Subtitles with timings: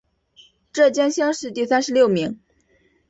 [0.73, 2.39] 浙江乡试第三十六名。